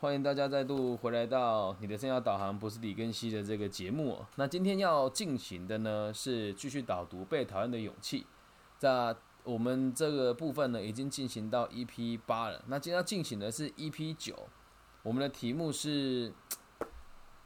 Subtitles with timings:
[0.00, 4.24] 欢迎大家再度回来到你的生涯导航不是李根熙的这个节目。
[4.36, 8.20] 那今天要进行的呢是继续导读《被讨厌的勇气》。
[8.78, 12.62] 在我们这个部分呢，已经进行到 EP 八了。
[12.68, 14.46] 那今天要进行的是 EP 九。
[15.02, 16.32] 我们的题目是，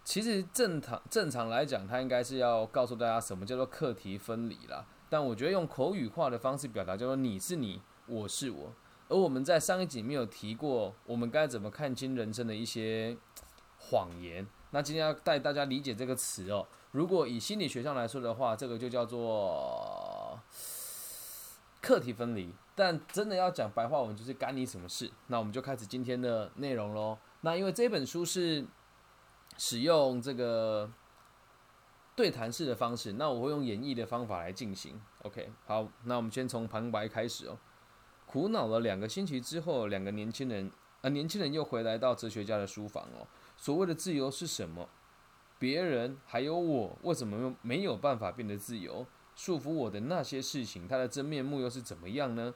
[0.04, 4.84] 其实正常正常来讲，它应该是要告诉大家什么叫做课题分离啦。
[5.08, 8.74] 但我觉得用口语化的方式表达，叫做你是你，我是我。
[9.12, 13.14] 而我们在上一集没有提过，我们该怎么看清人生的一些
[13.76, 14.46] 谎言。
[14.70, 16.66] 那今天要带大家理解这个词哦。
[16.92, 20.40] 如果以心理学上来说的话，这个就叫做
[21.82, 22.54] 课题分离。
[22.74, 25.10] 但真的要讲白话文，就是干你什么事？
[25.26, 27.18] 那我们就开始今天的内容喽。
[27.42, 28.64] 那因为这本书是
[29.58, 30.90] 使用这个
[32.16, 34.98] 对谈式的方式，那我会用演绎的方法来进行。
[35.24, 37.58] OK，好，那我们先从旁白开始哦。
[38.32, 40.70] 苦恼了两个星期之后，两个年轻人，
[41.02, 43.28] 啊，年轻人又回来到哲学家的书房哦。
[43.58, 44.88] 所谓的自由是什么？
[45.58, 49.06] 别人还有我，为什么没有办法变得自由？
[49.36, 52.54] 束缚我的那些事情，它的真面目又是怎么样呢？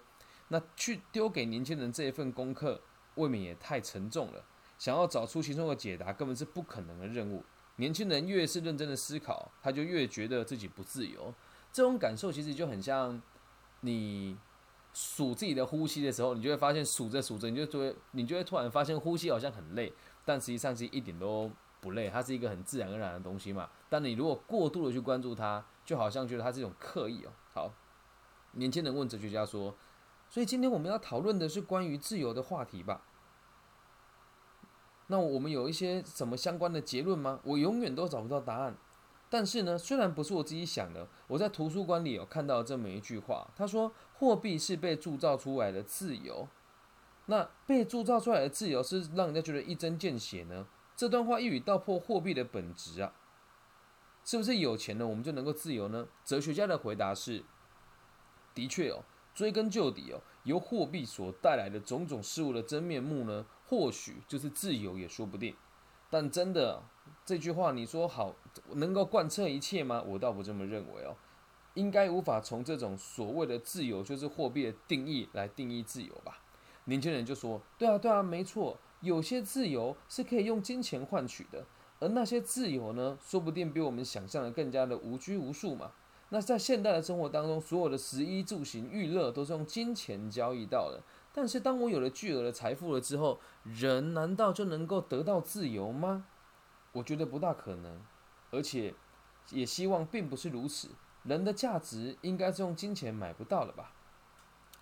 [0.48, 2.80] 那去丢给年轻人这一份功课，
[3.16, 4.42] 未免也太沉重了。
[4.78, 7.44] 想要找出其中的解答，根本是不可能的任务。
[7.76, 11.34] 年轻人越是认真的思考，他就越觉得自己不自由。
[11.70, 13.20] 这种感受其实就很像
[13.80, 14.38] 你。
[14.98, 19.92] 数自己的呼吸的时候，你就会发现数着数着，你就觉得你就会突然发现呼吸好像很累，
[20.24, 21.50] 但实际上是一点都
[21.82, 23.68] 不累，它是一个很自然而然的东西嘛。
[23.90, 27.30] 但你如果过度的去关注它，就好像觉得它是一种刻意哦。
[27.52, 27.70] 好，
[28.52, 29.74] 年轻人问哲学家说
[30.30, 33.02] ：“所以今天我们要讨论的是关于自由的话题吧？
[35.08, 37.38] 那我们有一些什么相关的结论吗？
[37.42, 38.74] 我永远都找不到答案。”
[39.28, 46.48] 但是呢，虽然不是我自己想的，我在图书馆里有看到这么一句话，他说：“货币是被铸造出来的自由。”
[47.28, 50.66] 那被铸造出来的自由是让人家觉得一针见血呢？
[50.96, 53.12] 这段话一语道破货币的本质啊！
[54.24, 56.06] 是不是有钱了我们就能够自由呢？
[56.24, 57.44] 哲学家的回答是：
[58.54, 59.02] 的确哦，
[59.34, 65.56] 追根究底哦，由货币所带来的种种事物的真面目呢，或许就是自由也说不定。
[66.08, 66.80] 但真的
[67.24, 68.36] 这句话，你说好
[68.74, 70.00] 能够贯彻一切吗？
[70.06, 71.16] 我倒不这么认为哦。
[71.76, 76.38] 应该无法从这种所谓的自由，就是货币的定义来定义自由吧？
[76.86, 81.64] 年轻人就说：“对啊，对啊，没错，有些自由是可以用金钱换取的，
[82.00, 85.92] 而那些自由呢，说不定比我们想象的更加的无拘无束嘛。
[86.30, 96.24] 那在现代的生活当中，所有的食衣住行娱乐都是用金钱交易到的。”但是，当我有了巨额的财富了之后，人难道就能够得到自由吗？
[96.92, 98.00] 我觉得不大可能，
[98.50, 98.94] 而且
[99.50, 100.88] 也希望并不是如此。
[101.26, 103.92] 人的价值应该是用金钱买不到的吧？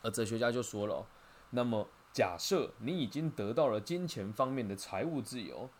[0.03, 1.07] 而哲学家就说了：，
[1.51, 5.71] 那么假设你已经得到了金钱方面的财务自由，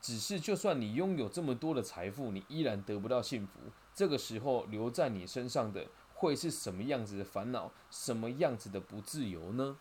[0.00, 3.58] 只是就算你拥有这么多的财富，你依然得不到幸福。
[3.94, 5.86] 这个时候留在你身上的。
[6.16, 9.76] 会是什么样子的烦恼，什么样子的不自由呢？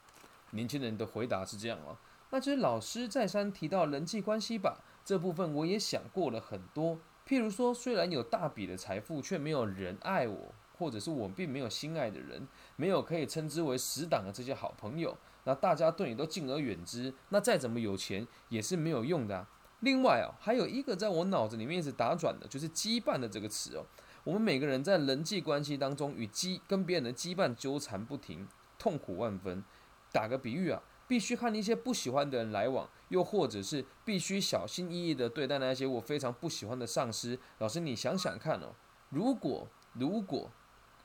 [0.50, 1.96] 年轻人的回答是这样哦，
[2.31, 4.80] 那就是老师再三提到人际关系吧。
[5.06, 6.98] 这部分我也想过了很多。
[7.28, 19.47] 譬如说，虽然有大笔的财富，却没有人爱我，或者是我并没有心爱的人，没有可以称之为死党的这些好朋友，那大家对你都敬而远之，那再怎么有钱也是没有用的。
[19.79, 23.85] 另外哦，还有一个在我脑子里面一直打转的，就是羁绊的这个词哦。
[24.23, 28.47] 我们每个人在人际关系当中与羁跟别人的羁绊纠缠不停，
[28.78, 29.63] 痛苦万分。
[30.12, 37.38] 打个比喻啊，必须和一些不喜欢的人来往，又或者是必须小心翼翼的对待那些我非常不喜欢的上司。
[37.59, 38.74] 老师，你想想看哦，
[39.12, 40.50] 如果如果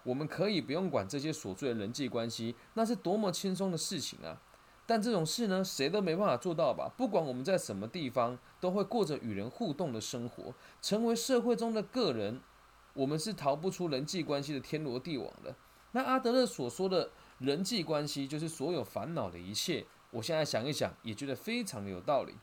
[0.05, 4.41] 我们可以不用管这些琐碎的人际关系，那是多么轻松的事情啊！
[4.87, 6.91] 但这种事呢，谁都没办法做到吧？
[6.97, 12.41] 不管我们在什么地方，都会过着与人互动的生活，成为社会中的个人。
[12.95, 15.55] 我们是逃不出人际关系的天罗地网的。
[15.93, 19.85] 那阿德勒所说的人际关系，就是所有烦恼的一切。
[20.11, 22.35] 我现在想一想，也觉得非常的有道理。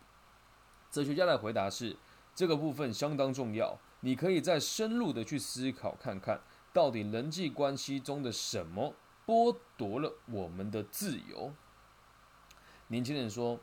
[0.91, 1.97] 哲学家的回答是：
[2.34, 6.41] 这个部分相当重要，你可以再深入的去思考看看，
[6.72, 8.94] 到底人际关系中的什么
[9.26, 11.53] 剥夺了我们的自由。
[12.88, 13.59] 年轻人说：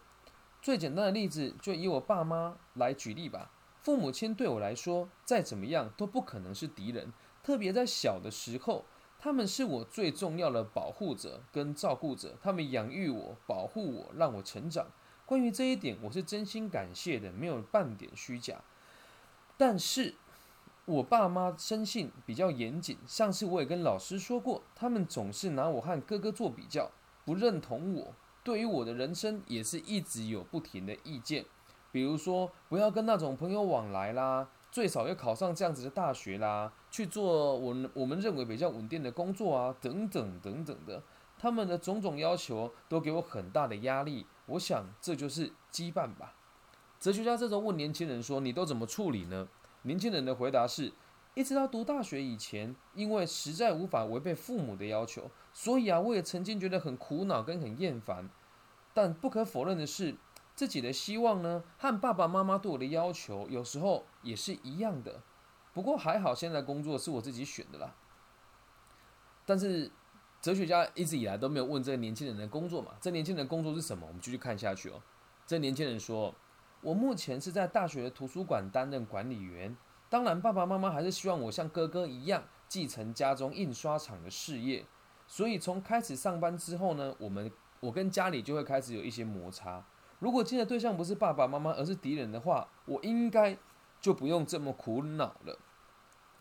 [0.60, 3.50] 最简单的例子，就以我爸妈来举例吧。
[3.80, 7.12] 父母亲对我来说，再怎么样都不可能是敌人。
[7.42, 8.84] 特别在小的时候，
[9.22, 12.34] 他们是我最重要的保护者跟照顾者。
[12.42, 14.88] 他们养育我、保护我，让我成长。
[15.24, 18.60] 关于这一点，我是真心感谢的，没有半点虚假。
[19.56, 20.16] 但是，
[20.86, 22.98] 我爸妈生性比较严谨。
[23.06, 26.90] 上次我也跟老师说过，他们总是拿我和哥哥做比较，
[27.24, 31.44] 不认同我，对于我的人生也是一直有不停的意见，
[31.92, 41.02] 比如说不要跟那种朋友往来啦，最少要考上这样子的大学啦，去做我我们认为比较稳定的工作啊，等等等等的，
[41.38, 44.26] 他们的种种要求都给我很大的压力。
[44.46, 46.34] 我想这就是羁绊吧。
[46.98, 49.46] 哲学家这时候问年轻人说：“你都怎么处理呢？”
[49.82, 50.90] 年轻人的回答是：
[51.34, 55.30] 一直到读大学以前，因为实在无法违背父母的要求。
[55.52, 58.30] 所以啊，我也曾经觉得很苦恼跟很厌烦，
[58.94, 60.16] 但不可否认的是，
[60.54, 65.22] 自己的希望呢，和爸爸妈妈对我的要求有时候也是一样的。
[65.72, 67.94] 不过还好，现在工作是我自己选的啦。
[69.46, 69.90] 但是
[70.40, 72.92] 哲学家一直以来都没有问这个年轻人的工作嘛？
[73.00, 74.06] 这年轻人的工作是什么？
[74.06, 75.00] 我们继续看下去哦。
[75.46, 76.34] 这年轻人说
[76.82, 79.76] ：“我目前是在大学的图书馆担任管理员。
[80.10, 84.84] 当然，爸爸妈妈还是希望我像哥哥一样继承家中印刷厂的事业。”
[85.26, 87.50] 所以从开始上班之后呢，我们
[87.80, 89.82] 我跟家里就会开始有一些摩擦。
[90.22, 93.58] 如果今天的对象不是爸爸妈妈，而是敌人的话，我应该
[94.00, 95.58] 就不用这么苦恼了。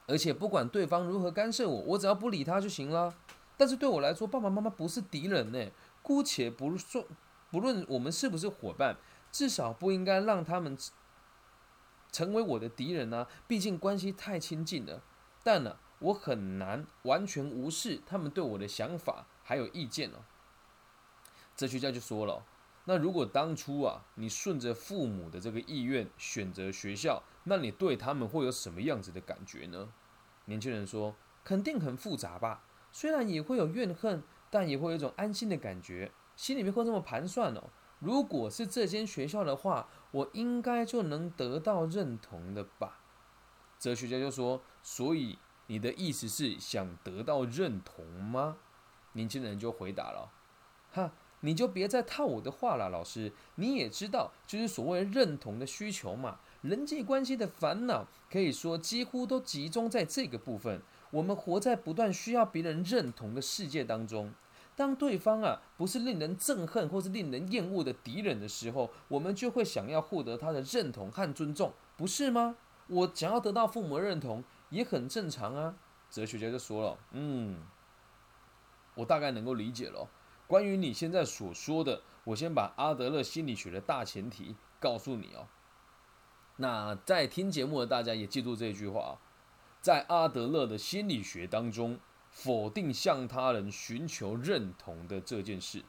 [0.05, 3.11] 而且不管对方如何干涉我，我只要不理他就行了。
[3.57, 5.71] 但是对我来说，爸爸妈妈不是敌人呢。
[6.03, 7.07] 姑且不说，
[7.49, 8.97] 不论我们是不是伙伴，
[9.31, 10.77] 至少不应该让他们
[12.11, 13.27] 成为我的敌人啊！
[13.47, 15.01] 毕竟关系太亲近了。
[15.43, 15.77] 但呢？
[16.01, 20.25] 我很难完全无视他们对我的想法还有意见哦。
[21.55, 22.43] 哲学家就说了
[22.85, 29.89] ：“那如果当初啊，你顺着父母的这个意愿选择学校，那你对他们会有什么样子的感觉呢？”
[30.45, 32.63] 年轻人说：“肯定很复杂吧。
[32.91, 37.69] 虽然也会有怨恨，但也会有一种安心的感觉，心里面会这么盘算哦。
[37.99, 42.99] 如果是这间学校的话，我应该就能得到认同的吧。”
[43.79, 48.57] 哲学家就说：“所以。”你的意思是想得到认同吗？
[49.13, 50.29] 年轻人就回答了
[50.91, 53.31] ：“哈，你就别再套我的话了，老师。
[53.55, 56.39] 你也知道，就是所谓认同的需求嘛。
[56.61, 60.81] 人际关系的烦恼，可以说几乎都集中在这个部分。
[61.11, 64.33] 我们活在不断需要别人认同的世界当中。
[64.75, 72.55] 当对方啊不是令人憎恨或是令人厌恶的敌人的时候，我们就会想要获得他的认同和尊重，不是吗？
[72.87, 75.75] 我想要得到父母的认同。”也很正常啊，
[76.09, 77.57] 哲学家就说了，嗯，
[78.95, 80.07] 我大概能够理解了。
[80.51, 85.47] 关于你现在所说的，我先把阿德勒心理学的大前提告诉你哦。
[86.57, 89.17] 那在听节目的大家也记住这句话，
[89.79, 91.97] 在阿德勒的心理学当中，
[92.29, 95.85] 否定向他人寻求认同的这件事，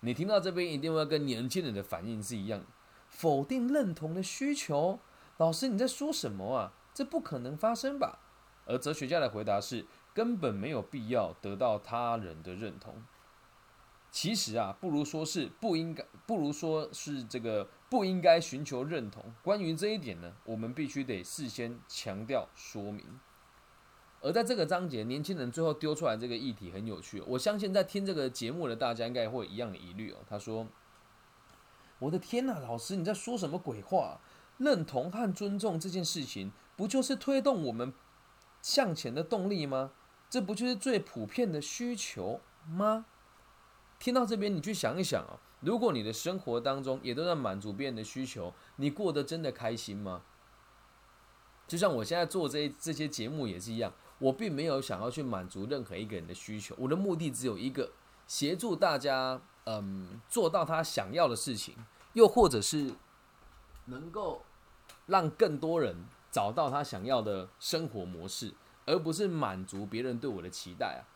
[0.00, 2.64] 你听到这边一定会跟年轻人的反应是一样，
[3.06, 4.98] 否定认同的需求，
[5.36, 6.72] 老师你在说什么啊？
[6.94, 8.20] 这不可能发生吧？
[8.64, 9.84] 而哲学家的回答是：
[10.14, 13.04] 根本没有必要得到他人的认同。
[14.14, 19.34] 其实啊，不如说是不应该，不如说是这个不应该寻求认同。
[19.42, 23.04] 关于这一点呢，我们必须得事先强调说明。
[24.20, 27.20] 而在这个章节，年轻人最后丢出来这个议题很有趣。
[27.22, 30.18] 我相信在听这个节目的大家应该会一样的疑虑哦。
[30.28, 30.68] 他说
[31.98, 34.20] ：“我的天呐，老师你在说什么鬼话？
[34.58, 37.92] 认同和尊重这件事情。”不就是推动我们
[38.62, 39.90] 向前的动力吗？
[40.30, 43.06] 这不就是最普遍的需求吗？
[44.04, 50.20] 听到这边，你去想一想啊，如果你的生活当中也都在满足别人的需求，你过得真的开心吗？
[51.66, 57.92] 就像我现在做这这些节目也是一样，我并没有想要去满足任何一个人的需求，我的目的只有一个，
[58.26, 61.74] 协助大家，嗯，做到他想要的事情，
[62.12, 62.92] 又或者是
[63.86, 64.42] 能够
[65.06, 66.04] 让更多人。
[66.30, 68.52] 找到他想要的生活模式，
[68.86, 71.06] 而不是满足别人对我的期待啊！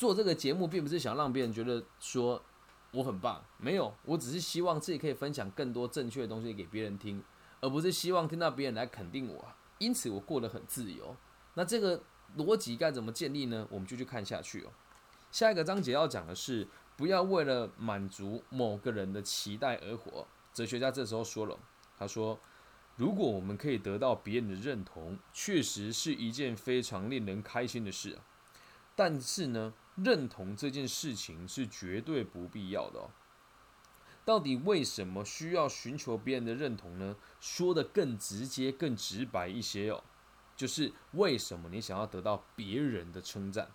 [0.00, 2.42] 做这个节目并不是想让别人觉得说
[2.90, 7.22] 我很棒，没有，我只是希望自己可以分享更多正确的东西给别人听，
[7.60, 9.46] 而不是希望听到别人来肯定我。
[9.76, 11.14] 因此，我过得很自由。
[11.52, 12.02] 那这个
[12.38, 13.68] 逻辑该怎么建立呢？
[13.70, 14.70] 我们就去看下去哦。
[15.30, 16.66] 下一个章节要讲的是，
[16.96, 20.26] 不要为了满足某个人的期待而活。
[20.54, 21.58] 哲学家这时候说了，
[21.98, 22.40] 他说。
[22.96, 28.18] 如果我们可以得到别人的认同，确实是一件非常令人开心的事。
[28.94, 29.72] 但是呢，
[30.04, 33.10] 认同这件事情是绝对不必要的哦。
[34.24, 37.16] 到底为什么需要寻求别人的认同呢？
[37.40, 40.04] 说的更直接、更直白一些哦，
[40.56, 43.70] 就是为什么你想要得到别人的称赞？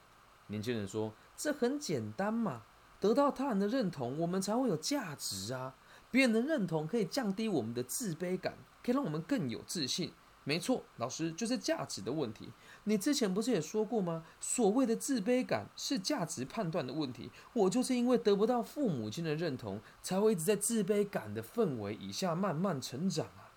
[0.48, 2.64] 年轻人说：“这很简单嘛，
[3.00, 5.76] 得到他人的认同，我们才会有价值啊。
[6.12, 10.14] 别人的认同可以降低我们的自卑感。”可以让我们更有自信，
[10.44, 12.52] 没错，老师就是价值的问题。
[12.86, 14.24] 你之前不是也说过吗？
[14.40, 17.30] 所谓的自卑感是价值判断的问题。
[17.54, 23.52] 我就是因为得不到父母亲的认同，才会一直在自卑感的氛围以下慢慢成长啊。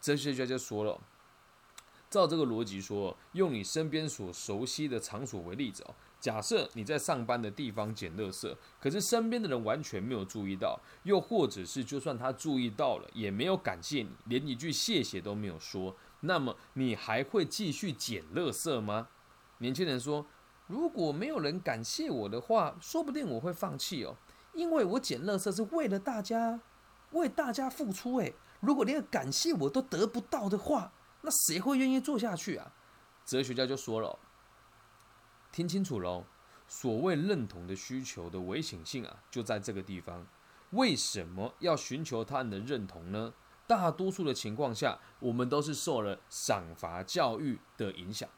[0.00, 1.00] 哲学家就说了，
[2.08, 5.94] 照这个逻辑说，用你身边所熟悉的场所为例子哦。
[6.18, 19.08] 假设你在上班的地方捡垃圾，可是身边的人完全没有注意到，又或者是就算他注意到了，也没有感谢你，连一句谢谢都没有说，那么你还会继续捡垃圾吗？
[19.58, 20.26] 年轻人说，
[20.66, 24.16] 如果没有人感谢我的话，说不定我会放弃哦，
[24.52, 26.60] 因为我捡垃圾是为了大家，
[27.12, 28.16] 为大家付出。
[28.18, 30.92] 诶，如果连感谢我都得不到的话，
[31.22, 32.72] 那谁会愿意做下去啊？
[33.24, 34.18] 哲学家就说了。
[35.52, 36.24] 听清楚喽，
[36.68, 40.26] 所谓认同的需求的危险性啊，就在这个地方。
[40.70, 43.32] 为什么要寻求他人的认同呢？
[43.66, 48.28] 大多数的情况下，我们都是受了赏罚教育的影响。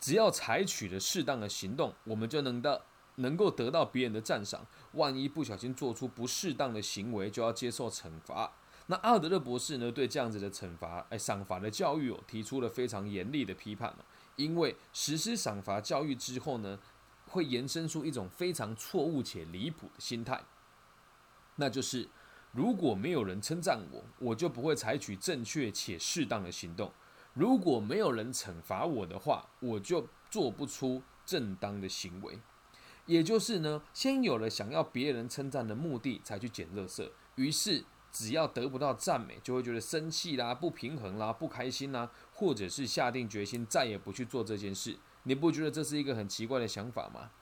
[0.00, 2.82] 只要采取了适当的行动，我们就能到
[3.16, 4.66] 能够得到别人的赞赏。
[4.92, 8.52] 万一不小心做出不适当的行为，就要接受惩罚。
[8.86, 13.94] 那阿德勒博士呢，对这样子的惩罚，哎，赏罚的教育哦，提出了非常严厉的批判
[14.36, 16.78] 因为实施赏罚教育之后呢，
[17.28, 20.44] 会延伸出一种非常错误且离谱的心态，
[21.56, 22.08] 那就是
[22.54, 26.88] 如果没有人称赞我，我就不会采取正确且适当的行动；
[27.34, 32.38] 如果没有人惩罚我的话，我就做不出正当的行为。
[33.04, 37.84] 也就是呢，先有了想要别人称赞的目的，才去捡垃圾，于是。
[38.16, 44.96] 只要得不到赞美，就会觉得生气啦、不平衡啦、不开心啦，或者是下定决心再也不去做这件事。
[45.24, 47.32] 你不觉得这是一个很奇怪的想法吗？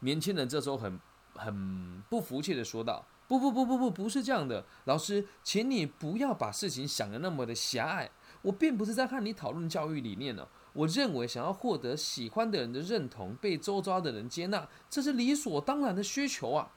[0.00, 0.98] 年轻人这时候很
[1.34, 8.10] 很不服气的说道：“不不不不不，不是这样的，老师，请你不要把事情想的那么的狭隘。
[8.42, 10.46] 我并不是在和你讨论教育理念呢。
[10.72, 16.72] 我认为想要获得喜欢的人的认同，被周遭的人接纳，这是理所当然的需求啊。”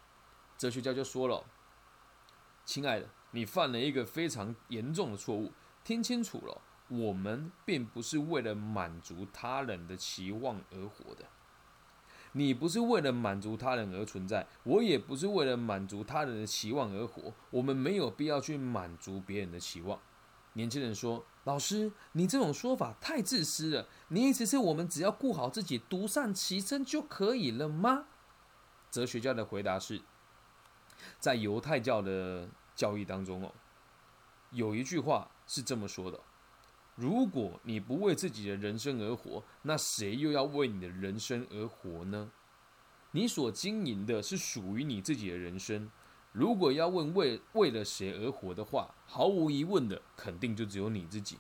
[0.58, 1.46] 哲学家就说了
[2.66, 5.52] ：“亲爱的。”你犯了一个非常严重的错误，
[5.84, 11.26] 听清楚了，我们并不是为了满足他人的期望而活的。
[12.40, 17.34] 你不是为了满足他人而存在，我也不是为了满足他人的期望而活。
[17.50, 20.00] 我们没有必要去满足别人的期望。
[20.54, 23.88] 年轻人说：“老师，你这种说法太自私了。
[24.08, 28.06] 你意思是我们只要顾好自己，独善其身就可以了吗？”
[28.90, 30.02] 哲学家的回答是：
[31.20, 32.48] 在犹太教的。
[32.80, 33.52] 教义当中哦，
[34.52, 36.18] 有一句话是这么说的：
[37.00, 42.30] 如果你不为自己的人生而活，那谁又要为你的人生而活呢？
[43.12, 45.90] 你所经营的是属于你自己的人生。
[46.34, 51.38] 如果要问为为了谁而活的话，毫无疑问的，肯定就只有你自己。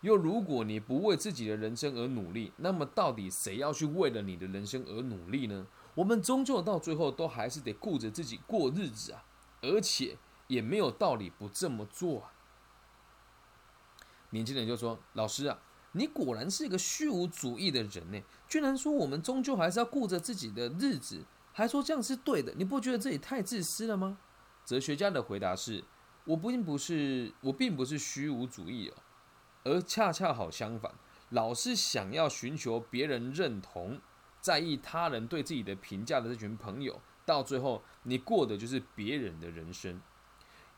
[0.00, 5.66] 又如果你不为自己的人生而努力，那么到底谁要去为了你的人生而努力呢？
[5.94, 9.22] 我们终究到最后都还是得顾着自己过日子啊，
[9.60, 10.16] 而且。
[10.48, 12.32] 也没有道理不这么做啊！
[14.30, 15.58] 年轻人就说：“老师啊，
[15.92, 24.18] 你果然是一个虚无主义的人呢，居然说我们终究还是要顾着自己的日子，还说这样是对的，你不觉得自己太自私了吗？”
[24.66, 25.82] 哲学家的回答是
[26.24, 28.94] ：“我并不是，我并不是虚无主义哦，
[29.64, 30.92] 而恰恰好相反，
[31.30, 33.98] 老是想要寻求别人认同，
[34.40, 40.00] 在意他人对自己的评价的这群朋友，到最后你过的就是别人的人生。”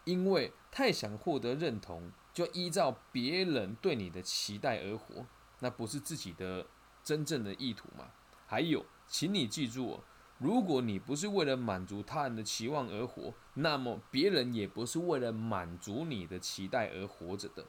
[0.04, 5.26] 因为太想获得认同，就依照别人对你的期待而活，
[5.58, 6.66] 那不是自己的
[7.02, 8.06] 真正的意图嘛？
[8.46, 10.00] 还有，请你记住，
[10.38, 17.64] 如果你不是为了满足他人的期望而活，那么别人也不是为了满足你的期待而活着的。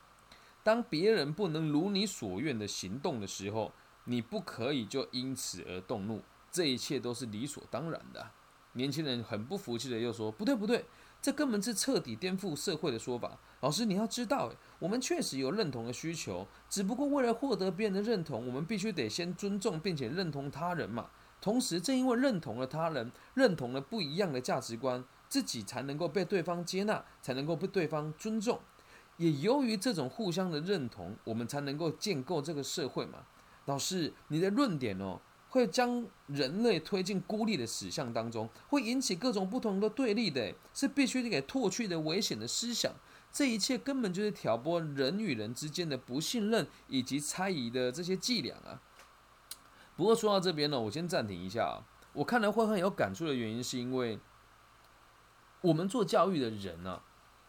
[0.64, 3.72] 当别人不能如你所愿的行动的时候，
[4.06, 8.32] 你不可以就因此而动怒，这一切都是理所当然的。
[8.74, 10.86] 年轻人很不服气的又说：“不对，不对。”
[11.22, 13.38] 这根本是彻底颠覆社会的说法。
[13.62, 21.12] 老师，你要知道，我们确实有认同的需求，只不过为了获得别人的认同，我们必须得先尊重并且认同他人嘛。
[21.40, 28.60] 同时，正因为认同了他人，认同了不一样的价值观，自己才能够被对方接纳，才能够被对方尊重。
[29.18, 33.20] 也由于这种互相的认同，我们才能够建构这个社会嘛。
[33.66, 35.22] 老师，你的论点哦。
[35.50, 42.94] 会将人类推进孤立的死相当中，会引起各种不同的对立的，是必须得给唾去的危险的思想。
[43.34, 48.82] 这一切根本就是挑拨人与人之间的不信任以及猜疑的这些伎俩啊！
[49.96, 51.88] 不过说到这边呢，我先暂停一下啊。
[52.14, 54.20] 我看来会很有感触的原因，是因为
[55.62, 57.02] 我们做教育的人呢，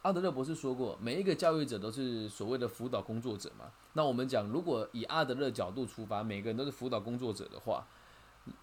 [0.03, 3.73] 阿德勒博士说过，每一个教育者都是所谓的辅导工作者嘛。
[3.95, 7.85] 那我们讲，如果以阿德勒角度出发，每个人都是辅导工作者的话，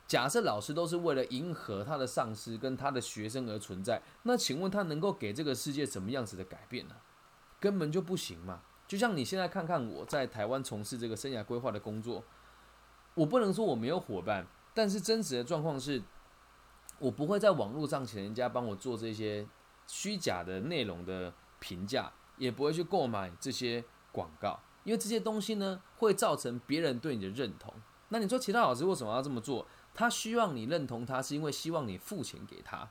[0.07, 6.95] 假设老师都是为了迎合他的上司跟他的学生而存在，那请问他能够给这个世界什么样子的改变呢？
[7.59, 8.61] 根本就不行嘛。
[8.87, 12.23] 就像你现在看看我在台湾从事这个生涯规划的工作，
[13.13, 16.01] 我不能说我没有伙伴，但是真实的状况是，
[16.97, 19.47] 我不会在网络上请人家帮我做这些。
[19.91, 27.73] 虚假的内容的评价，也不会去购买这些广告，因为这些东西呢，会造成别人对你的认同。
[28.09, 29.65] 那你说其他老师为什么要这么做？
[29.95, 32.87] 他希望你认同他，是因为希望你付钱给他。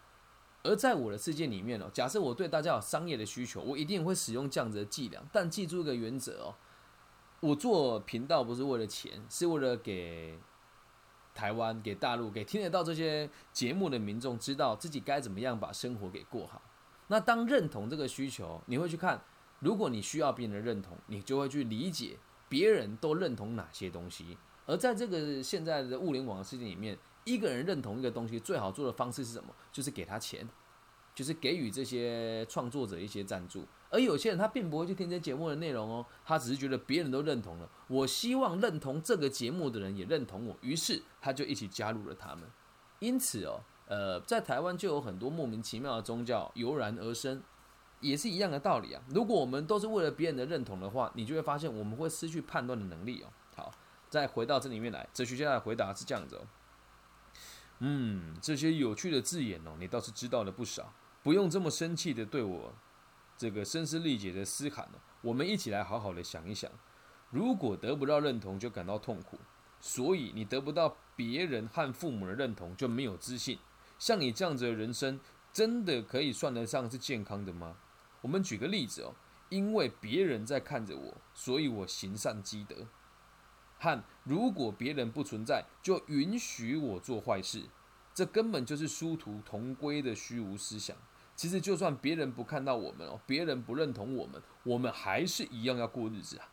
[0.64, 5.22] 而在我的世界里面哦，假设我对大家有商业的需求，我一定会使用这样子的伎俩。
[5.32, 6.54] 但记住一个原则哦，
[7.40, 10.38] 我做频道不是为了钱，是为了给
[11.34, 16.60] 台湾、给大陆、给听得到这些节目的民众，知道自己该怎么样把生活给过好。
[17.06, 19.22] 那当认同这个需求，你会去看，
[19.60, 24.36] 如果你需要别人的认同，你就会去理解别人都认同哪些东西。
[24.66, 26.98] 而在这个现在的物联网的世界里面，
[27.28, 29.54] 一个人认同一个东西，最好做的方式是什么？
[29.70, 30.48] 就是给他钱，
[31.14, 33.66] 就是给予这些创作者一些赞助。
[33.90, 42.44] 而有些人他并不会去听这节目的内容哦，他只是觉得别人都认同了，我希望认同这个节目的人也认同我，于是他就一起加入了他们。
[43.00, 43.60] 因此哦。
[43.90, 47.42] 呃，在台湾就有很多莫名其妙的宗教油然而生，
[48.00, 49.02] 也是一样的道理啊。
[49.08, 53.32] 如果我们都是为了别人的认同的话，你就会发现我们会失去判断的能力哦。
[53.56, 53.72] 好，
[54.10, 56.42] 再回到这里面来，哲学家的回答是这样子哦。
[57.80, 60.92] 嗯，这些有趣的字眼哦，你倒是知道了不少，
[61.22, 62.74] 不用这么生气的对我
[63.36, 64.98] 这个声嘶力竭的嘶喊哦。
[65.20, 66.70] 我们一起来好好的想一想，
[67.30, 69.38] 如果得不到认同就感到痛苦，
[69.80, 73.58] 所以你得不到别人和父母的认同就没有自信。
[73.98, 75.20] 像你这样子的人生，
[75.52, 77.76] 真的可以算得上是健康的吗？
[78.20, 79.14] 我们举个例子哦，
[79.48, 82.74] 因为别人在看着我，所以我行善积德。
[83.78, 87.62] 和如果别人不存在，就允许我做坏事，
[88.12, 90.96] 这根本就是殊途同归的虚无思想。
[91.34, 96.50] 其实就算别人不看到我们哦，别人不认同我们，我们还是一样要过日子啊。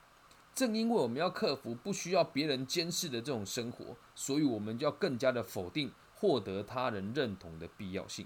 [0.53, 5.91] 正因为我们要克服不需要别人监视的这种生活，所以我们就要更加的否定。
[6.17, 8.25] 获得他人认同的必要性。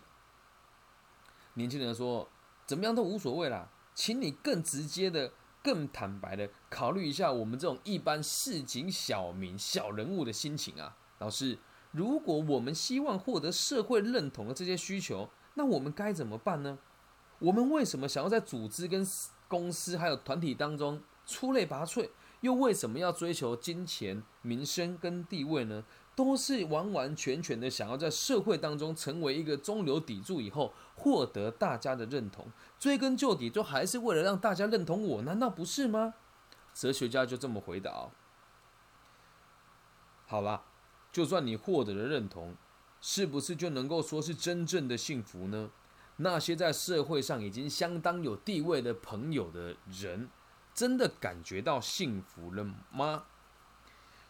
[1.56, 2.30] 年轻人说
[2.68, 11.58] ：“怎么样都无所谓啦，请你更直接的、更坦白的考虑一下我们这种一般市井小民、小人物的心情啊。”老师，
[11.92, 16.78] 如果我们希望获得社会认同的这些需求，那我们该怎么办呢？
[17.40, 19.06] 我们为什么想要在组织、跟
[19.48, 22.10] 公司还有团体当中出类拔萃？
[22.42, 25.84] 又为什么要追求金钱、名声跟地位呢？
[26.20, 32.46] 都是完完全全的想要在社会当中成为一个中流砥柱，以后获得大家的认同。
[32.78, 36.16] 追根究底，就还是为了让大家认同我，难道不是吗？
[36.74, 38.10] 哲学家就这么回答。
[40.28, 40.66] 好啦，
[41.10, 42.58] 就算你获得了认同，
[43.00, 45.70] 是不是就能够说是真正的幸福呢？
[46.18, 50.30] 那些在社会上已经相当有地位的朋友的人，
[50.74, 53.24] 真的感觉到幸福了吗？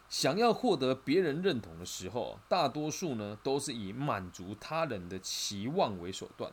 [0.10, 6.52] 想要获得别人认同的时候，大多数呢都是以满足他人的期望为手段，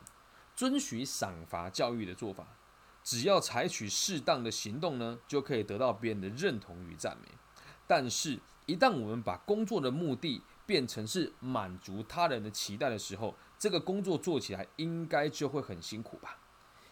[0.55, 2.47] 遵循赏罚教育的做法。
[3.03, 7.29] 只要采取适当的行动呢，就可以得到别人的认同与赞美。
[7.87, 16.37] 但是，一旦我们把工作的目的变成是满足他人的期待的时候，这个工作做起来应该就会很辛苦吧？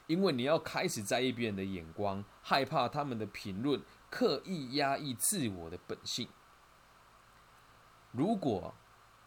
[0.07, 6.27] 因为你要开始在意别人的眼光，害怕他们的评论，刻意压抑自我的本性。
[8.15, 8.73] 如果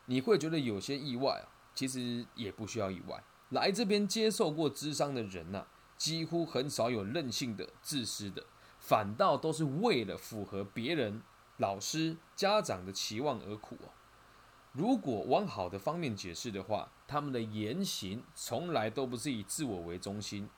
[0.07, 3.23] 你会觉得有些意外啊，其实也不需要意外。
[3.51, 8.45] 来这边接受过智商的人呐，几乎很少有任性的、自私的，
[8.79, 11.23] 反倒都是为了符合别人、
[11.57, 13.93] 老师、家长的期望而苦哦。
[14.73, 20.49] 如果往好的方面解释的话，他们的言行从来都不是以自我为中心。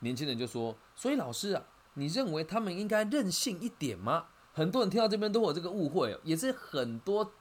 [0.00, 7.32] 年轻人就说：“所以老师啊，你认为他们应该任性一点吗？”很多人听到这边都有这个误会，也是很多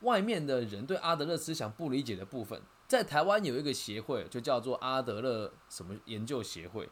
[0.00, 2.62] 外面的人对阿德勒思想不理解的部分。
[2.88, 6.88] 在台湾有一个协会，就叫做阿德勒什么研究协会，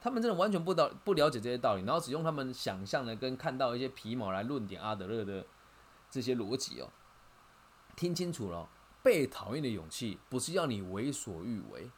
[0.00, 5.46] 他们真的完全不道不了解这些道理，然后只用他们想象的跟看到一些皮毛来论点阿德勒的
[6.10, 6.90] 这些逻辑哦。
[7.96, 8.68] 听清楚了，
[9.02, 11.90] 被讨厌的勇气不是要你为所欲为，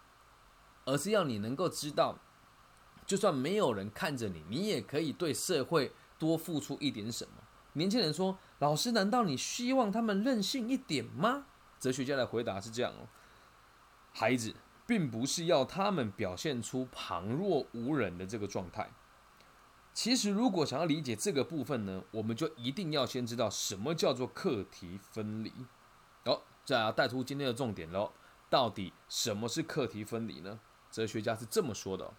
[0.85, 2.19] 而是要你能够知道，
[3.07, 5.93] 就算没有人看着你，你也可以对社会。
[6.23, 7.43] 多付出一点什么？
[7.73, 11.47] 年轻人说：“老师，难道你希望他们任性一点吗？”
[11.81, 13.09] 哲学家的回答是这样哦
[14.15, 14.55] ：“孩子，
[14.87, 18.89] 并不是要他们表现出旁若无人的这个状态。
[19.93, 25.53] 其实，如果想要理解这个部分呢，我们就一定要先知道什么叫做课题分离。
[26.25, 28.13] 哦，这要带出今天的重点喽。
[28.49, 30.61] 到底什么是课题分离呢？
[30.91, 32.13] 哲学家是这么说的：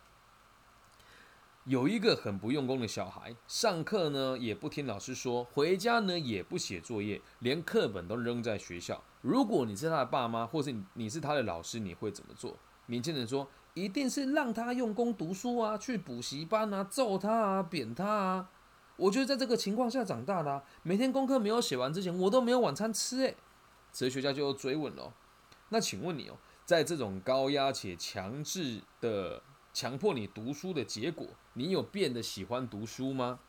[1.65, 9.01] 有一个很不用功的小孩，上课呢也不听老师说，回家呢也不写作业，连课本都扔在学校。
[9.21, 12.57] 如果你是他的爸妈，或是你你是他的老师，你会怎么做？
[12.87, 13.47] 年轻人说。
[13.75, 18.49] 一定是让他用功读书啊，去补习班啊，揍他啊，扁他啊！
[18.97, 23.21] 我就是在这个情况下长大的，啊每天功课没有写完之前，我都没有晚餐吃。
[23.21, 23.35] 诶，
[23.91, 25.11] 哲学家就追问了：
[25.69, 29.41] 那请问你哦，在这种高压且强制的
[29.73, 33.39] 强迫你读书的结果，你有变得喜欢读书吗？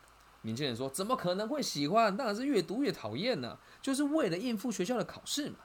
[0.41, 2.15] 年轻人说：怎么可能会喜欢？
[2.17, 5.57] 当然是越读越讨厌呢，就是为了应付学校的考试嘛。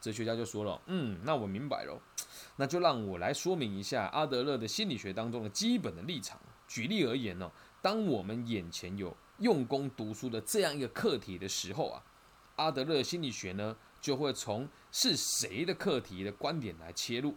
[0.00, 2.00] 哲学家就说了：嗯，那我明白了。
[2.56, 6.40] 那就让我来说明一下阿德勒的心理学当中的基本的立场。
[6.68, 7.50] 举例而言呢，
[7.82, 12.02] 当我们眼前有用功读书的这样一个课题的时候啊，
[12.56, 17.36] 阿德勒心理学呢就会从是谁的课题的观点来切入。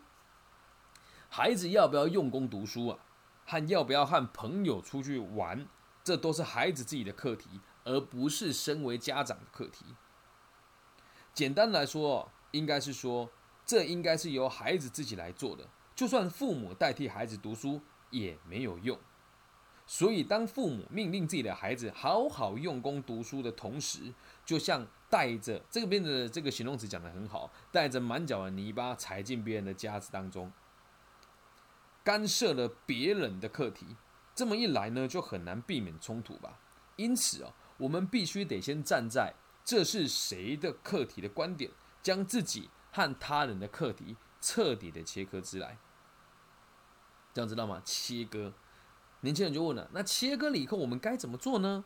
[1.30, 3.00] 孩子要不要用功读书啊，
[3.46, 5.68] 和要不要和朋友出去玩，
[6.04, 9.86] 这都是孩子自己的课题，而不是身为家长的课题。
[11.34, 13.30] 简单来说，应该是说。
[13.66, 15.64] 这应该是由孩子自己来做的，
[15.96, 18.98] 就算父母代替孩子读书也没有用。
[19.86, 24.12] 所以，当父母命令自己的孩子好好用功读书的同时，
[24.44, 30.52] 就像带着这个边的这个形容词讲得很好，带着满脚的泥巴踩进别人的家子当中，
[32.04, 33.96] 干涉了别人的课题。
[34.36, 36.60] 这么一来呢，就很难避免冲突吧。
[36.96, 39.34] 因此啊，我们必须得先站在
[39.64, 42.70] 这是谁的课题的观点，将自己。
[42.92, 45.78] 和他人的课题彻底的切割之来，
[47.32, 47.80] 这样知道吗？
[47.86, 48.52] 切割，
[49.22, 51.86] 年轻人就问了：那切割了以后，我们该怎么做呢？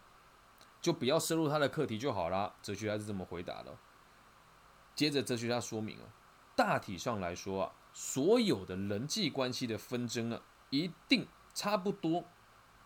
[0.81, 2.55] 就不要深入他的课题就好了。
[2.63, 3.77] 哲学家是这么回答的。
[4.95, 6.05] 接着，哲学家说明了，
[6.55, 12.25] 大体上来说啊，所有的人际关系的纷争啊，一定差不多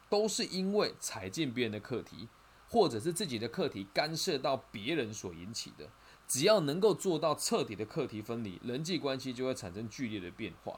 [0.10, 2.28] 都是因为踩进别人的课题，
[2.67, 5.89] 或者是自己的课题干涉到别人所引起的。
[6.28, 10.78] 只要能够做到彻底的课题分离，人际关系就会产生剧烈的变化。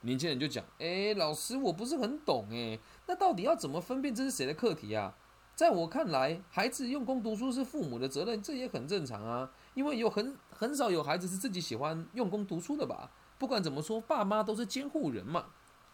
[0.00, 5.16] 年轻人就讲：“哎，老师，我不是很懂哎，那到底要怎么分辨这是谁的课题啊？”
[5.54, 9.50] 在我看来，孩子用功读书是父母的责任，这也很正常啊。
[9.74, 13.10] 因为有很很少有孩子是自己喜欢用功读书的吧？
[13.38, 15.46] 不管怎么说，爸妈都是监护人嘛。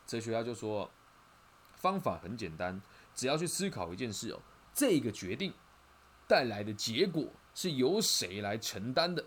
[0.07, 0.90] 哲学家就说
[1.76, 2.80] ：“方法很简单，
[3.14, 4.40] 只要去思考一件事哦，
[4.72, 5.52] 这个决定
[6.26, 7.26] 带来的结果。”
[7.57, 9.24] 是由谁来承担的？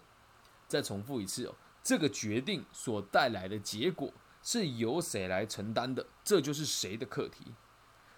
[0.67, 4.11] 再重复一次哦，这个决定所带来的结果
[4.43, 6.05] 是由谁来承担的？
[6.25, 7.53] 这就是谁的课题。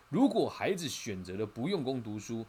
[0.09, 2.43] 如果孩子选择了不用功读书，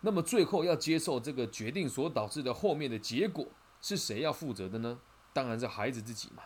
[0.00, 3.46] 那么最后要接受这个决定所导致的后面的结果
[3.80, 4.98] 是谁要负责的呢？
[5.32, 6.42] 当然是孩子自己嘛。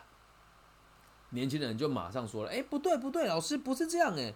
[1.31, 4.33] 年轻人就马上说了：“哎，不对不对，老师不是这样哎，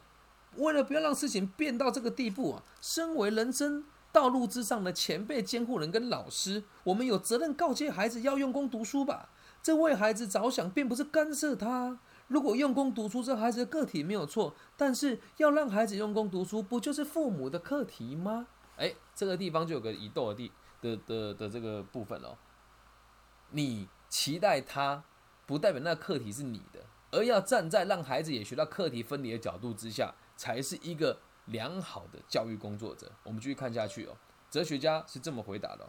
[0.58, 9.30] 为了不要让事情变到这个地步啊，身为人生。”道路之上的前辈、监护人跟老师，我们有责任告诫孩子要用功读书吧。
[9.64, 11.98] 这为孩子着想，并不是干涉他。
[12.28, 18.46] 如果用功读书，这孩子的个体没有错，但是要让孩子用功读书，不就是父母的课题吗？
[18.78, 22.38] 哎，这个地方就有个移动的地的的的这个部分哦。
[23.50, 25.04] 你期待他，
[25.46, 31.20] 不代表那课题是你的，而要站在让孩子也学到课题分离的角度之下，才是一个。
[31.48, 34.16] 良好的教育工作者，我们继续看下去哦。
[34.50, 35.86] 哲学家是这么回答的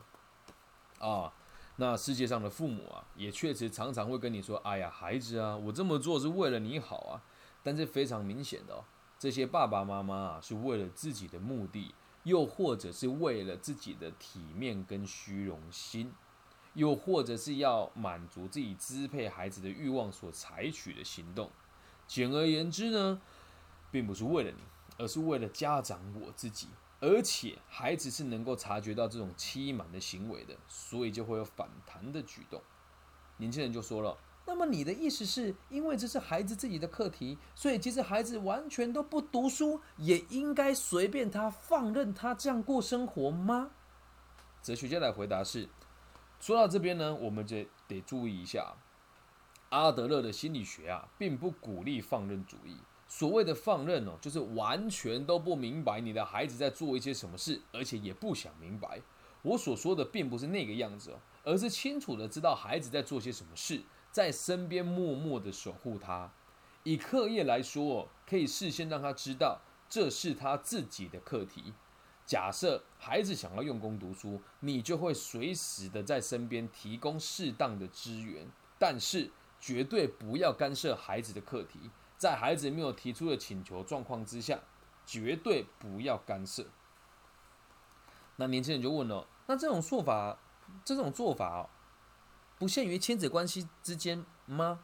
[0.98, 1.32] 啊，
[1.76, 7.22] 那世界上的父母啊，也确实常常会跟你说：“哎呀，孩子啊，我这么做是为了你好啊。”
[7.62, 8.84] 但是非常明显的哦，
[9.16, 16.12] 这些爸爸妈妈啊，是为了自己的目的，又或者是为了自己的体面跟虚荣心，
[16.74, 21.50] 又或者是要满足自己支配孩子的欲望所采取的行动。
[22.06, 23.20] 简而言之呢，
[23.90, 24.58] 并不是为了你。
[24.96, 26.68] 而是为了家长我自己，
[27.00, 32.62] 而且孩子是能够察觉到这种欺瞒的行为的，所以就会有反弹的举动。
[33.38, 43.72] 年轻人就说了：“那么你的意思是因为这是孩子自己的课题，所以即使孩子完全都不读书，也应该随便他放任他这样过生活吗？”
[44.62, 45.68] 哲学家的回答是：
[46.40, 48.74] 说到这边呢，我们就得注意一下，
[49.70, 52.76] 阿德勒的心理学啊，并不鼓励放任主义。
[53.08, 59.00] 所谓的放任哦，就是完全都不明白你的孩子在做一些什么事，而且也不想明白。
[59.42, 66.32] 我所说的并不是那个样子哦，而是清楚的知道孩子在做些什么事，在身边默默的守护他，
[66.82, 71.74] 以课业来说，可以事先让他知道这是他自己的课题。
[72.26, 78.46] 假设孩子想要用功读书，你就会随时的在身边提供适当的支援，
[78.78, 81.90] 但是绝对不要干涉孩子的课题。
[82.16, 84.58] 在孩子没有提出的请求状况之下，
[85.04, 86.64] 绝对不要干涉。
[88.36, 90.38] 那年轻人就问了：那这种做法，
[90.84, 91.68] 这种做法，
[92.58, 94.80] 不限于亲子关系之间吗？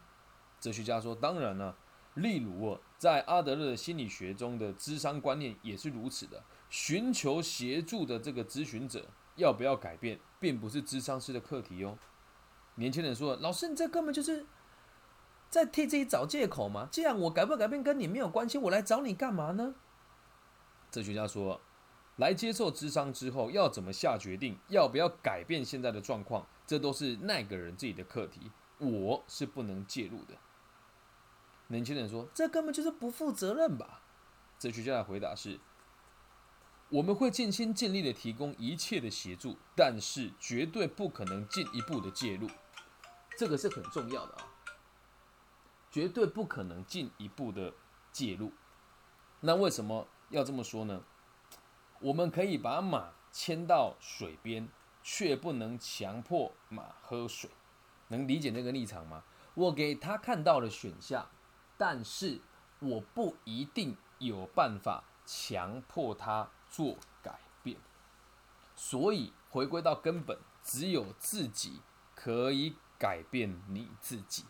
[0.60, 1.76] 哲学家说：当然了。
[2.14, 6.42] 例如，在阿德勒的心理学中的智商观念也是如此的。
[6.70, 11.98] 寻求协助的这个咨询者要不要改变，并不是智商师的课题哦。
[12.76, 14.46] 年轻人说：“老师，你这根本就是
[15.50, 16.88] 在替自己找借口嘛？
[16.90, 19.74] 既然我改不改变跟你没有关系，我来找你干嘛呢？”
[20.92, 21.60] 哲学家说
[22.16, 30.34] ：“来接受智商之后，要怎么下决定，要不要改变现在的状况，这都是那个人自己的课题，我是不能介入的。”
[31.66, 34.02] 年轻人说：“这根本就是不负责任吧？”
[34.58, 35.58] 哲学家的回答是。
[36.90, 42.50] 我们会尽心尽力的提供一切的协助，但是绝对不可能进一步的介入，
[43.38, 44.48] 这个是很重要的啊，
[45.88, 47.72] 绝对不可能进一步的
[48.10, 48.52] 介入。
[49.38, 51.04] 那为什么要这么说呢？
[52.00, 54.68] 我们可以把马牵到水边，
[55.00, 57.48] 却不能强迫马喝水，
[58.08, 59.22] 能理解那个立场吗？
[59.54, 61.30] 我给他看到了选项，
[61.78, 62.40] 但是
[62.80, 66.50] 我不一定有办法强迫他。
[66.70, 67.76] 做改变，
[68.76, 71.80] 所以回归到根本，只有自己
[72.14, 74.44] 可以改变你自己，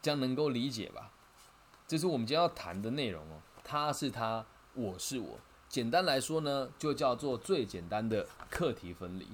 [0.00, 1.10] 这样能够理解吧？
[1.88, 3.42] 这是我们今天要谈的内容哦。
[3.64, 5.38] 他是他，我是我。
[5.68, 9.28] 简单来说呢，就叫做最简单的课题分离。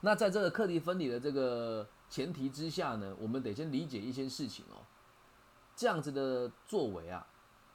[0.00, 4.84] 那在这个课题分离的这个前提之下呢，我们得先理解一些事情哦。
[5.74, 7.26] 这样子的作为啊。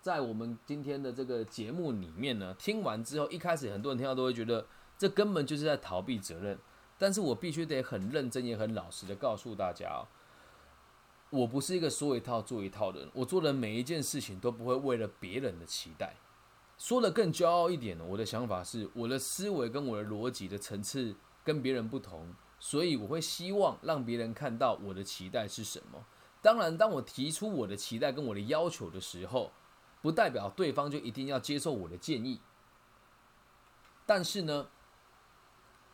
[0.03, 6.59] 在我们今天的这个节目里面呢，听完之后，一开始很多人听到都会觉得这根本就是在逃避责任。
[6.97, 10.03] 但是我必须得很认真也很老实的告诉大家哦，
[11.29, 16.13] 我不是一个说一套做一套的人，我做的每一件事情都不会为了别人的期待。
[16.77, 22.27] 说的更骄傲一点呢，我的想法是，我的思维跟我的逻辑的层次跟别人不同，
[22.59, 26.03] 所以我会希望让别人看到我的期待是什么。
[26.41, 29.49] 当然，当我提出我的期待跟我的要求的时候，
[30.03, 32.41] 不代表对方就一定要接受我的建议，
[34.05, 34.67] 但是呢，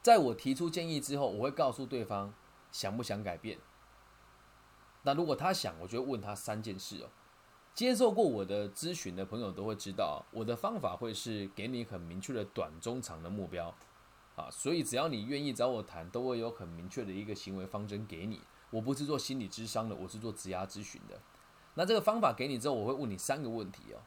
[0.01, 2.33] 在我提出建议之后，我会告诉对方
[2.71, 3.59] 想不想改变。
[5.03, 7.09] 那如果他想，我就问他三件事哦。
[7.75, 13.73] 接受过我的咨询的朋友都会知道，我的方法会是给你很明确的短、中、长的目标
[14.35, 14.49] 啊。
[14.49, 18.41] 所以只要你愿意找我谈，都会有很明确的一个行为方针给你。
[18.71, 21.21] 我不是做心理智商的，我是做职涯咨询的。
[21.79, 24.03] 那这个方法给你之后，我会问你三个问题哦：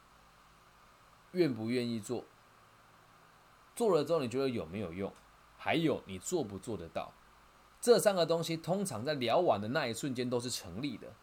[1.30, 2.22] 愿不愿意做？
[3.74, 5.10] 做了之后你觉得有没有用？
[5.56, 7.14] 还有你做不做得到？
[7.80, 11.14] 这三个东西通常在聊完的那一瞬间都是成立的，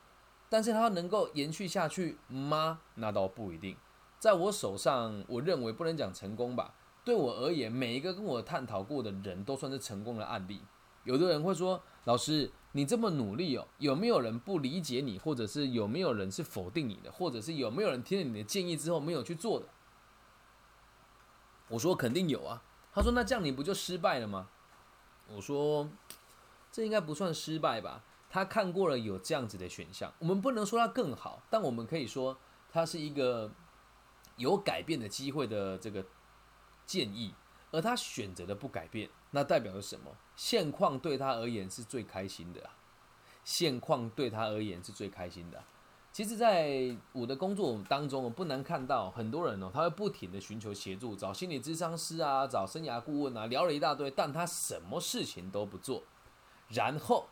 [0.49, 2.81] 但是它能够延续下去吗？
[2.95, 3.77] 那倒不一定。
[4.17, 6.73] 在我手上，我认为不能讲成功吧。
[7.05, 10.63] 对我而言，每一个跟我探讨过的人都算是成功的案例。
[11.03, 19.65] 有的人会说：“老师。”你这么努力哦，有没有人不理解你，或者是有没有人是否定你的，或者是有没有人听了你的建议之后没有去做的？
[21.69, 22.61] 我说肯定有啊。
[22.93, 24.49] 他说那这样你不就失败了吗？
[25.27, 25.89] 我说
[26.71, 28.03] 这应该不算失败吧。
[28.29, 32.37] 他看过了有这样子的选项，我们不能说他更好，但我们可以说
[32.71, 33.51] 他是一个
[34.37, 36.05] 有改变的机会的这个
[36.85, 37.33] 建议。
[37.71, 40.11] 而他选择的不改变，那代表着什么？
[40.35, 42.71] 现况对他而言是最开心的啊。
[43.43, 45.63] 现况对他而言是最开心的。
[46.11, 56.03] 其实，在我的工作当中，我不难看到很多人哦，他会不停的寻求协助，找心理咨商师啊，找生涯顾问啊，聊了一大堆，但他什么事情都不做，
[56.69, 57.27] 然后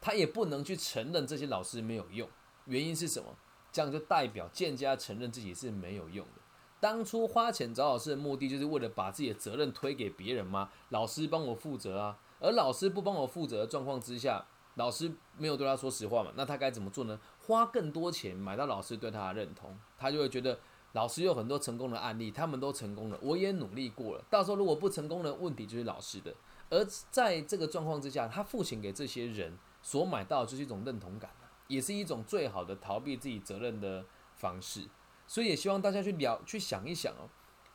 [0.00, 2.28] 他也不能去承认这些老师没有用。
[2.64, 3.34] 原因是什么？
[3.70, 6.42] 这样就代表间接承认自己是没有用的。
[6.78, 10.70] 当初花钱找老师的目的，就是为了把自己的责任推给别人吗？
[10.90, 16.30] 老师帮我负责啊，而老师不帮我负责的状况之下，老师没有对他说实话嘛？
[16.36, 17.18] 那他该怎么做呢？
[17.46, 20.58] 花更多钱买到老师对他的认同，他就会觉得
[20.92, 24.24] 老师有很多成功的案例，他们都成功了，我也努力过了。
[24.28, 26.34] 到时候如果不成功的问题就是老师的。
[26.68, 31.30] 而在这个状况之下，他付钱给这些人所买到就是一种认同感
[31.68, 34.82] 也是一种最好的逃避自己责任的方式。
[35.26, 37.28] 所以也希望大家去聊、去想一想哦。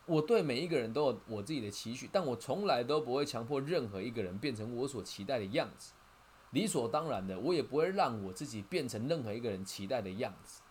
[0.05, 5.93] 我对每一个人都有我自己的期许，但我从来都不会强迫任何一个人变成我所期待的样子。
[6.49, 10.61] 理所当然的，我也不会让我自己变成任何一个人期待的样子。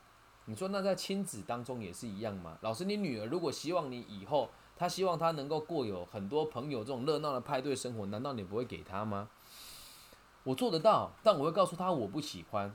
[0.46, 2.58] 你说那在亲子当中也是一样吗？
[2.60, 9.30] 老师，你女儿如果希望你以后，她希望她能够过有很多朋友这种热闹的派对生活，难道你不会给她吗？
[10.42, 12.74] 我做得到，但我会告诉她我不喜欢。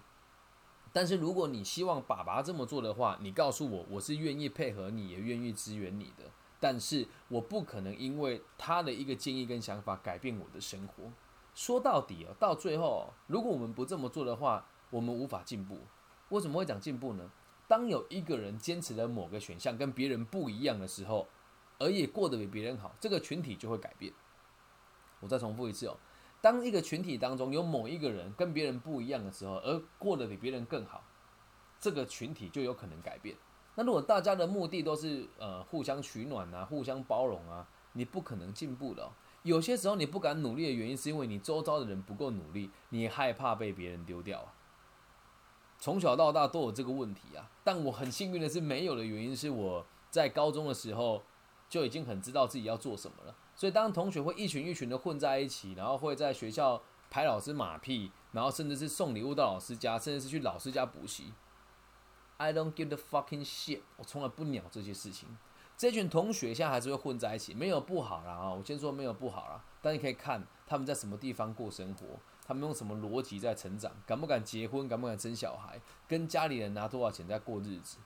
[0.96, 6.24] 但是如果你希望爸爸这么做的话，你告诉我，我是愿意配合你，也愿意支援你的。
[6.58, 11.12] 但是我不可能因为他的一个建议跟想法改变我的生活。
[11.54, 15.80] 说到底哦，到最后，如果我们不这么做的话，我们无法进步。
[16.30, 17.30] 为什么会讲进步呢？
[17.68, 21.28] 当有一个人坚持了某个选项跟别人不一样的时候，
[21.78, 24.14] 而也过得比别人好，这个群体就会改变。
[25.20, 25.98] 我再重复一次哦。
[26.46, 31.04] 当一个群体当中有某一个人跟别人不一样的时候，而过得比别人更好，
[31.80, 33.36] 这个群体就有可能改变。
[33.74, 39.10] 那如果大家的目的都是呃互相取暖啊、互相包容啊，你不可能进步的。
[39.42, 44.54] 有些时候你不敢努力的原因，是因为你周遭的人不够努力，你害怕被别人丢掉啊。
[45.80, 51.24] 从小到大都有这个问题啊，但我很幸运的是没有的原因是我在高中的时候
[51.68, 53.36] 就已经很知道自己要做什么了。
[53.56, 61.34] 所以，当同学会一群一群的混在一起，然后会在学校拍老师马屁，然后甚至是送礼物到老师家，甚至是去老师家补习。
[62.38, 65.30] I don't give the fucking shit，我从来不鸟这些事情。
[65.78, 68.54] 这群同学现在还是会混在一起，没有不好啦啊！
[68.54, 77.98] 我先说没有不好啦，但你可以看他们在什么地方过生活，他们用什么逻辑在成长，敢不敢结婚，敢不敢生小孩，跟家里人拿多少钱在过日子。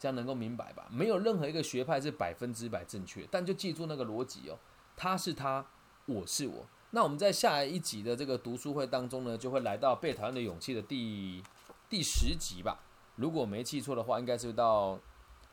[0.00, 0.88] 这样能够明白吧？
[0.90, 4.58] 没有任何一个学派是百分之百正确，但就记住那个逻辑哦，
[4.96, 5.66] 他是他，
[6.06, 6.66] 我是我。
[6.92, 11.42] 那我们在下一集的这个读书会当中呢，就会来到《被讨厌的勇气》的第
[11.90, 12.80] 第十集吧。
[13.16, 14.98] 如果没记错的话，应该是到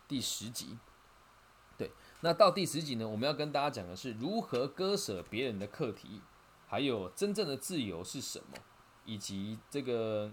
[0.07, 0.77] 第十集。
[1.77, 6.21] 对，那到第十集呢，我们要跟大家讲的是如何割舍别人的课题，
[6.67, 8.57] 还有真正的自由是什么，
[9.03, 10.31] 以及这个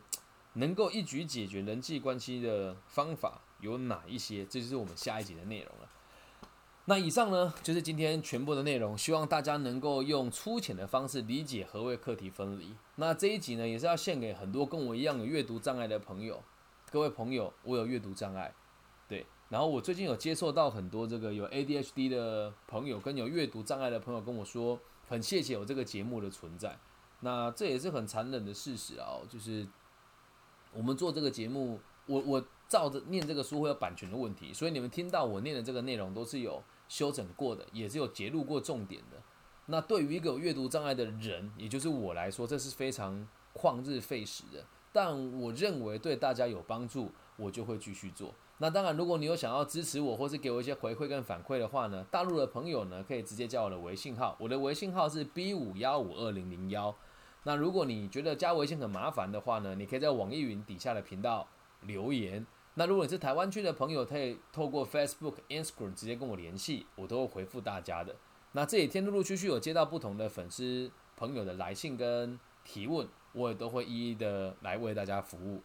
[0.52, 3.40] 能够一举解决人际关系的方法。
[3.64, 4.44] 有哪一些？
[4.44, 5.88] 这就是我们下一集的内容了。
[6.84, 8.96] 那以上呢，就是今天全部的内容。
[8.96, 12.74] 希望大家能够用粗浅的方式理解何谓课题分离。
[12.96, 16.42] 那这一集呢，也是要献给很多跟我一样有阅读障碍的朋友。
[16.92, 18.54] 各位朋友，我有阅读障碍，
[19.08, 19.24] 对。
[19.48, 26.78] 然后我最近有接受到很多这个有 ADHD 的朋友跟有阅读障碍的朋友跟我说，很谢谢有这个节目的存在。
[27.20, 29.66] 那这也是很残忍的事实啊，就是
[30.74, 32.44] 我们做这个节目，我我。
[32.74, 39.22] 照着念这个书会有版权的问题，所以你们听到我念的这个内容都是有修整过的，也是有揭露过重点的。
[39.66, 43.24] 那对于一个有阅读障碍的人，也就是我来说，这是非常
[43.56, 44.64] 旷日费时的。
[44.92, 48.34] 但我认为对大家有帮助，我就会继续做。
[48.58, 56.92] 那当然，如果你有想要支持我，或是给我一些回馈跟反馈的话呢，大陆的朋友呢可以直接加我的微信号，我的微信号是 B 五幺五二零零幺。
[57.44, 61.46] 那如果你觉得加微信很麻烦的话呢，你可以在网易云底下的频道
[61.82, 62.44] 留言。
[62.76, 68.16] 那如果你是台湾区的朋友，可以透过 Facebook、Instagram 直接跟我联系，我都会回复大家的。
[68.50, 75.62] 那这几天陆陆续续有接到不同的粉丝朋友的来信跟提问，我也都会一一的来为大家服务。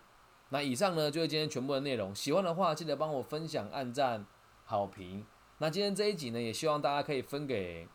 [0.49, 4.25] 那以上呢就是今天全部的内容，喜欢的话记得帮我分享、按赞、
[4.65, 5.25] 好评。
[5.57, 7.87] 那今天这一集呢，也希望大家可以分给、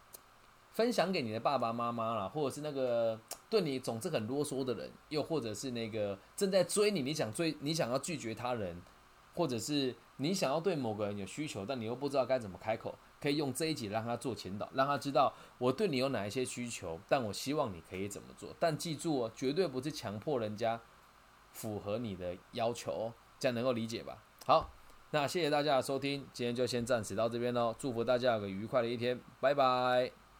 [0.72, 8.76] 分享给你的爸爸妈妈啦，或者是那个对你总是很啰嗦的人，又或者是那个正在追你、你想追、你想要拒绝他人。
[9.34, 18.54] 或者是你想要对某个人有需求，但你又不知道该怎么开口，可以用这一集让他做前导，让他知道我对你有哪一些需求，但我希望你可以怎么做。
[18.58, 20.80] 但记住哦，绝对不是强迫人家
[21.52, 24.22] 符合你的要求，这样能够理解吧？
[24.46, 24.70] 好，
[25.10, 30.23] 那谢谢大家的收听，今天就先暂时到这边喽，祝福大家有个愉快的一天，拜拜。